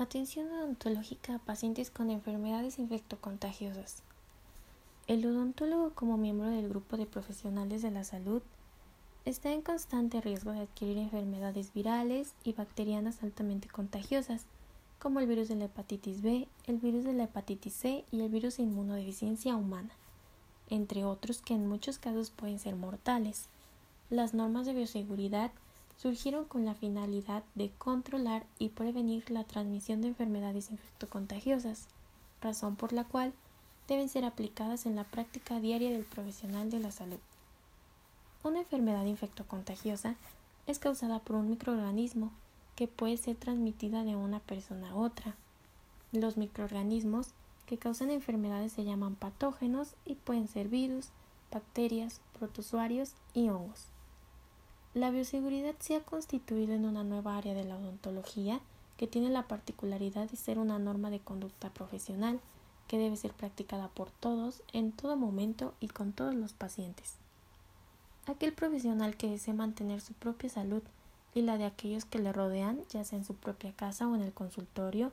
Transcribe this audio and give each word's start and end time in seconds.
Atención 0.00 0.50
odontológica 0.50 1.34
a 1.34 1.38
pacientes 1.38 1.90
con 1.90 2.08
enfermedades 2.08 2.78
infectocontagiosas. 2.78 4.02
El 5.06 5.26
odontólogo 5.26 5.90
como 5.90 6.16
miembro 6.16 6.48
del 6.48 6.70
grupo 6.70 6.96
de 6.96 7.04
profesionales 7.04 7.82
de 7.82 7.90
la 7.90 8.02
salud 8.04 8.40
está 9.26 9.52
en 9.52 9.60
constante 9.60 10.22
riesgo 10.22 10.52
de 10.52 10.60
adquirir 10.60 10.96
enfermedades 10.96 11.74
virales 11.74 12.32
y 12.44 12.54
bacterianas 12.54 13.22
altamente 13.22 13.68
contagiosas, 13.68 14.46
como 14.98 15.20
el 15.20 15.26
virus 15.26 15.48
de 15.48 15.56
la 15.56 15.66
hepatitis 15.66 16.22
B, 16.22 16.48
el 16.66 16.78
virus 16.78 17.04
de 17.04 17.12
la 17.12 17.24
hepatitis 17.24 17.74
C 17.74 18.06
y 18.10 18.22
el 18.22 18.30
virus 18.30 18.56
de 18.56 18.62
inmunodeficiencia 18.62 19.54
humana, 19.54 19.90
entre 20.70 21.04
otros 21.04 21.42
que 21.42 21.52
en 21.52 21.68
muchos 21.68 21.98
casos 21.98 22.30
pueden 22.30 22.58
ser 22.58 22.74
mortales. 22.74 23.48
Las 24.08 24.32
normas 24.32 24.64
de 24.64 24.72
bioseguridad 24.72 25.50
surgieron 26.00 26.46
con 26.46 26.64
la 26.64 26.74
finalidad 26.74 27.42
de 27.54 27.70
controlar 27.76 28.46
y 28.58 28.70
prevenir 28.70 29.30
la 29.30 29.44
transmisión 29.44 30.00
de 30.00 30.08
enfermedades 30.08 30.70
infectocontagiosas, 30.70 31.88
razón 32.40 32.76
por 32.76 32.94
la 32.94 33.04
cual 33.04 33.34
deben 33.86 34.08
ser 34.08 34.24
aplicadas 34.24 34.86
en 34.86 34.96
la 34.96 35.04
práctica 35.04 35.60
diaria 35.60 35.90
del 35.90 36.04
profesional 36.04 36.70
de 36.70 36.80
la 36.80 36.90
salud. 36.90 37.18
Una 38.42 38.60
enfermedad 38.60 39.04
infectocontagiosa 39.04 40.16
es 40.66 40.78
causada 40.78 41.18
por 41.18 41.36
un 41.36 41.50
microorganismo 41.50 42.32
que 42.76 42.88
puede 42.88 43.18
ser 43.18 43.36
transmitida 43.36 44.02
de 44.02 44.16
una 44.16 44.40
persona 44.40 44.92
a 44.92 44.94
otra. 44.94 45.34
Los 46.12 46.38
microorganismos 46.38 47.28
que 47.66 47.76
causan 47.76 48.10
enfermedades 48.10 48.72
se 48.72 48.84
llaman 48.84 49.16
patógenos 49.16 49.94
y 50.06 50.14
pueden 50.14 50.48
ser 50.48 50.68
virus, 50.68 51.08
bacterias, 51.52 52.22
protozoarios 52.38 53.12
y 53.34 53.50
hongos. 53.50 53.89
La 54.92 55.12
bioseguridad 55.12 55.76
se 55.78 55.94
ha 55.94 56.00
constituido 56.00 56.74
en 56.74 56.84
una 56.84 57.04
nueva 57.04 57.36
área 57.36 57.54
de 57.54 57.62
la 57.62 57.76
odontología 57.76 58.60
que 58.96 59.06
tiene 59.06 59.30
la 59.30 59.46
particularidad 59.46 60.28
de 60.28 60.36
ser 60.36 60.58
una 60.58 60.80
norma 60.80 61.10
de 61.10 61.20
conducta 61.20 61.70
profesional 61.70 62.40
que 62.88 62.98
debe 62.98 63.16
ser 63.16 63.32
practicada 63.32 63.86
por 63.86 64.10
todos, 64.10 64.64
en 64.72 64.90
todo 64.90 65.16
momento 65.16 65.74
y 65.78 65.86
con 65.86 66.12
todos 66.12 66.34
los 66.34 66.54
pacientes. 66.54 67.14
Aquel 68.26 68.52
profesional 68.52 69.16
que 69.16 69.30
desee 69.30 69.54
mantener 69.54 70.00
su 70.00 70.12
propia 70.12 70.50
salud 70.50 70.82
y 71.36 71.42
la 71.42 71.56
de 71.56 71.66
aquellos 71.66 72.04
que 72.04 72.18
le 72.18 72.32
rodean, 72.32 72.80
ya 72.90 73.04
sea 73.04 73.16
en 73.16 73.24
su 73.24 73.34
propia 73.34 73.72
casa 73.72 74.08
o 74.08 74.16
en 74.16 74.22
el 74.22 74.32
consultorio, 74.32 75.12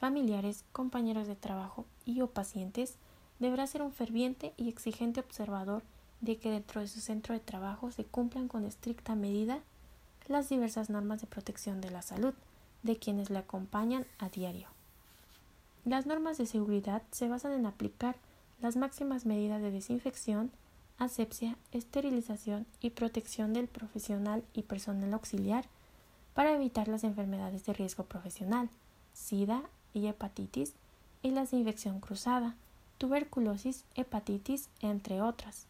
familiares, 0.00 0.64
compañeros 0.72 1.28
de 1.28 1.36
trabajo 1.36 1.84
y 2.06 2.22
o 2.22 2.28
pacientes, 2.28 2.94
deberá 3.40 3.66
ser 3.66 3.82
un 3.82 3.92
ferviente 3.92 4.54
y 4.56 4.70
exigente 4.70 5.20
observador 5.20 5.82
de 6.20 6.38
que 6.38 6.50
dentro 6.50 6.80
de 6.80 6.88
su 6.88 7.00
centro 7.00 7.34
de 7.34 7.40
trabajo 7.40 7.90
se 7.90 8.04
cumplan 8.04 8.48
con 8.48 8.64
estricta 8.64 9.14
medida 9.14 9.60
las 10.26 10.48
diversas 10.48 10.90
normas 10.90 11.20
de 11.20 11.26
protección 11.26 11.80
de 11.80 11.90
la 11.90 12.02
salud 12.02 12.34
de 12.82 12.96
quienes 12.96 13.30
le 13.30 13.38
acompañan 13.38 14.04
a 14.18 14.28
diario. 14.28 14.68
Las 15.84 16.06
normas 16.06 16.38
de 16.38 16.46
seguridad 16.46 17.02
se 17.12 17.28
basan 17.28 17.52
en 17.52 17.66
aplicar 17.66 18.16
las 18.60 18.76
máximas 18.76 19.26
medidas 19.26 19.62
de 19.62 19.70
desinfección, 19.70 20.50
asepsia, 20.98 21.56
esterilización 21.72 22.66
y 22.80 22.90
protección 22.90 23.52
del 23.52 23.68
profesional 23.68 24.44
y 24.52 24.62
personal 24.62 25.14
auxiliar 25.14 25.64
para 26.34 26.52
evitar 26.54 26.88
las 26.88 27.04
enfermedades 27.04 27.64
de 27.64 27.72
riesgo 27.72 28.04
profesional, 28.04 28.68
SIDA 29.12 29.62
y 29.94 30.06
hepatitis, 30.08 30.74
y 31.22 31.30
las 31.30 31.50
de 31.50 31.56
infección 31.56 31.98
cruzada, 32.00 32.54
tuberculosis, 32.98 33.84
hepatitis, 33.96 34.68
entre 34.80 35.20
otras 35.20 35.66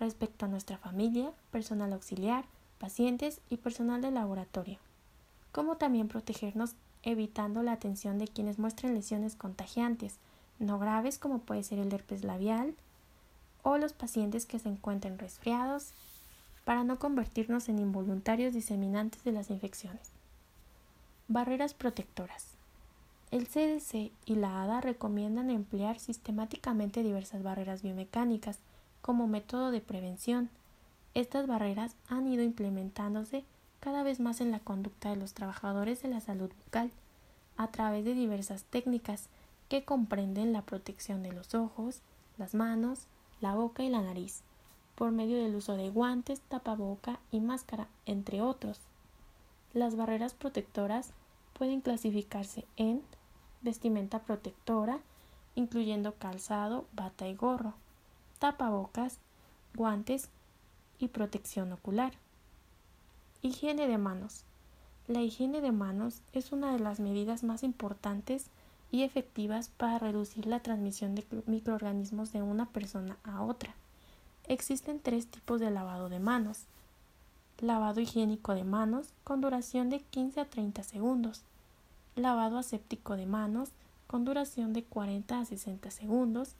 respecto 0.00 0.44
a 0.44 0.48
nuestra 0.48 0.78
familia, 0.78 1.32
personal 1.50 1.92
auxiliar, 1.92 2.44
pacientes 2.78 3.40
y 3.50 3.56
personal 3.56 4.00
de 4.00 4.10
laboratorio, 4.10 4.78
como 5.52 5.76
también 5.76 6.08
protegernos 6.08 6.74
evitando 7.02 7.62
la 7.62 7.72
atención 7.72 8.18
de 8.18 8.28
quienes 8.28 8.58
muestren 8.58 8.94
lesiones 8.94 9.34
contagiantes, 9.34 10.16
no 10.58 10.78
graves 10.78 11.18
como 11.18 11.40
puede 11.40 11.62
ser 11.62 11.78
el 11.78 11.92
herpes 11.92 12.24
labial, 12.24 12.74
o 13.62 13.78
los 13.78 13.92
pacientes 13.92 14.46
que 14.46 14.58
se 14.58 14.68
encuentren 14.68 15.18
resfriados, 15.18 15.92
para 16.64 16.84
no 16.84 16.98
convertirnos 16.98 17.68
en 17.68 17.78
involuntarios 17.78 18.52
diseminantes 18.52 19.24
de 19.24 19.32
las 19.32 19.50
infecciones. 19.50 20.10
Barreras 21.26 21.74
protectoras. 21.74 22.46
El 23.30 23.46
CDC 23.46 24.12
y 24.26 24.34
la 24.34 24.62
ADA 24.62 24.80
recomiendan 24.80 25.50
emplear 25.50 25.98
sistemáticamente 25.98 27.02
diversas 27.02 27.42
barreras 27.42 27.82
biomecánicas 27.82 28.58
como 29.00 29.26
método 29.26 29.70
de 29.70 29.80
prevención. 29.80 30.50
Estas 31.14 31.46
barreras 31.46 31.96
han 32.08 32.26
ido 32.28 32.42
implementándose 32.42 33.44
cada 33.80 34.02
vez 34.02 34.20
más 34.20 34.40
en 34.40 34.50
la 34.50 34.60
conducta 34.60 35.10
de 35.10 35.16
los 35.16 35.34
trabajadores 35.34 36.02
de 36.02 36.08
la 36.08 36.20
salud 36.20 36.50
bucal 36.64 36.90
a 37.56 37.68
través 37.68 38.04
de 38.04 38.14
diversas 38.14 38.64
técnicas 38.64 39.28
que 39.68 39.84
comprenden 39.84 40.52
la 40.52 40.62
protección 40.62 41.22
de 41.22 41.32
los 41.32 41.54
ojos, 41.54 42.00
las 42.38 42.54
manos, 42.54 43.06
la 43.40 43.54
boca 43.54 43.82
y 43.82 43.90
la 43.90 44.00
nariz, 44.00 44.42
por 44.94 45.10
medio 45.10 45.42
del 45.42 45.54
uso 45.54 45.76
de 45.76 45.90
guantes, 45.90 46.40
tapaboca 46.40 47.20
y 47.30 47.40
máscara, 47.40 47.88
entre 48.06 48.40
otros. 48.40 48.80
Las 49.74 49.96
barreras 49.96 50.34
protectoras 50.34 51.12
pueden 51.52 51.80
clasificarse 51.80 52.64
en 52.76 53.02
vestimenta 53.60 54.20
protectora, 54.20 55.00
incluyendo 55.54 56.14
calzado, 56.14 56.84
bata 56.92 57.28
y 57.28 57.34
gorro, 57.34 57.74
tapabocas, 58.38 59.18
guantes 59.74 60.28
y 60.98 61.08
protección 61.08 61.72
ocular. 61.72 62.12
Higiene 63.42 63.86
de 63.86 63.98
manos. 63.98 64.44
La 65.06 65.22
higiene 65.22 65.60
de 65.60 65.72
manos 65.72 66.20
es 66.32 66.52
una 66.52 66.72
de 66.72 66.80
las 66.80 67.00
medidas 67.00 67.42
más 67.42 67.62
importantes 67.62 68.46
y 68.90 69.02
efectivas 69.02 69.68
para 69.68 69.98
reducir 69.98 70.46
la 70.46 70.60
transmisión 70.60 71.14
de 71.14 71.24
microorganismos 71.46 72.32
de 72.32 72.42
una 72.42 72.66
persona 72.66 73.16
a 73.24 73.42
otra. 73.42 73.74
Existen 74.46 75.00
tres 75.00 75.26
tipos 75.26 75.60
de 75.60 75.70
lavado 75.70 76.08
de 76.08 76.20
manos. 76.20 76.64
Lavado 77.60 78.00
higiénico 78.00 78.54
de 78.54 78.64
manos 78.64 79.08
con 79.24 79.40
duración 79.40 79.90
de 79.90 80.00
15 80.00 80.40
a 80.40 80.44
30 80.46 80.82
segundos. 80.82 81.42
Lavado 82.16 82.58
aséptico 82.58 83.16
de 83.16 83.26
manos 83.26 83.70
con 84.06 84.24
duración 84.24 84.72
de 84.72 84.84
40 84.84 85.40
a 85.40 85.44
60 85.44 85.90
segundos 85.90 86.54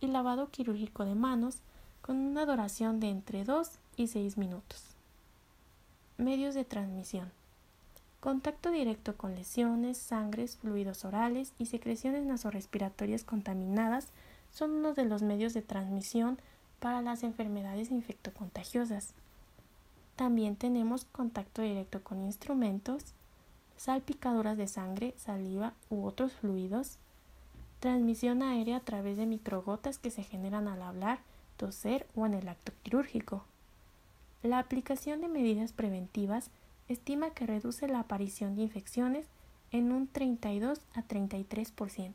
y 0.00 0.08
lavado 0.08 0.50
quirúrgico 0.50 1.04
de 1.04 1.14
manos 1.14 1.58
con 2.02 2.16
una 2.16 2.46
duración 2.46 3.00
de 3.00 3.10
entre 3.10 3.44
2 3.44 3.70
y 3.96 4.08
6 4.08 4.36
minutos. 4.36 4.82
Medios 6.16 6.54
de 6.54 6.64
transmisión. 6.64 7.30
Contacto 8.20 8.70
directo 8.70 9.16
con 9.16 9.34
lesiones, 9.34 9.96
sangres, 9.96 10.56
fluidos 10.56 11.04
orales 11.04 11.52
y 11.58 11.66
secreciones 11.66 12.24
nasorrespiratorias 12.26 13.24
contaminadas 13.24 14.08
son 14.52 14.72
uno 14.72 14.92
de 14.92 15.06
los 15.06 15.22
medios 15.22 15.54
de 15.54 15.62
transmisión 15.62 16.38
para 16.80 17.00
las 17.00 17.22
enfermedades 17.22 17.90
infectocontagiosas. 17.90 19.14
También 20.16 20.56
tenemos 20.56 21.06
contacto 21.06 21.62
directo 21.62 22.02
con 22.02 22.22
instrumentos, 22.22 23.14
salpicaduras 23.76 24.58
de 24.58 24.68
sangre, 24.68 25.14
saliva 25.16 25.72
u 25.88 26.04
otros 26.04 26.32
fluidos, 26.32 26.98
transmisión 27.80 28.42
aérea 28.42 28.76
a 28.76 28.80
través 28.80 29.16
de 29.16 29.26
microgotas 29.26 29.98
que 29.98 30.10
se 30.10 30.22
generan 30.22 30.68
al 30.68 30.82
hablar, 30.82 31.18
toser 31.56 32.06
o 32.14 32.26
en 32.26 32.34
el 32.34 32.48
acto 32.48 32.72
quirúrgico. 32.82 33.44
La 34.42 34.58
aplicación 34.58 35.20
de 35.20 35.28
medidas 35.28 35.72
preventivas 35.72 36.50
estima 36.88 37.30
que 37.30 37.46
reduce 37.46 37.88
la 37.88 38.00
aparición 38.00 38.54
de 38.54 38.62
infecciones 38.62 39.26
en 39.72 39.92
un 39.92 40.06
32 40.06 40.80
a 40.94 41.02
33%. 41.02 42.12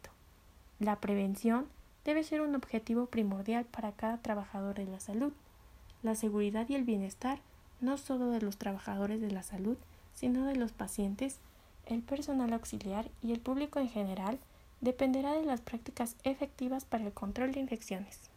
La 0.79 0.99
prevención 0.99 1.67
debe 2.03 2.23
ser 2.23 2.41
un 2.41 2.55
objetivo 2.55 3.07
primordial 3.07 3.65
para 3.65 3.91
cada 3.91 4.17
trabajador 4.17 4.75
de 4.75 4.85
la 4.85 4.99
salud. 4.99 5.33
La 6.03 6.15
seguridad 6.15 6.67
y 6.69 6.75
el 6.75 6.83
bienestar 6.83 7.39
no 7.81 7.97
solo 7.97 8.29
de 8.29 8.41
los 8.41 8.57
trabajadores 8.57 9.21
de 9.21 9.31
la 9.31 9.43
salud, 9.43 9.77
sino 10.13 10.45
de 10.45 10.55
los 10.55 10.71
pacientes, 10.71 11.39
el 11.85 12.01
personal 12.01 12.53
auxiliar 12.53 13.09
y 13.21 13.31
el 13.31 13.39
público 13.39 13.79
en 13.79 13.89
general 13.89 14.40
dependerá 14.81 15.33
de 15.33 15.45
las 15.45 15.61
prácticas 15.61 16.16
efectivas 16.23 16.85
para 16.85 17.05
el 17.05 17.13
control 17.13 17.51
de 17.51 17.59
infecciones. 17.59 18.29